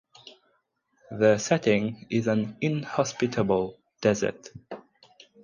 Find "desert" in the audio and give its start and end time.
4.01-4.49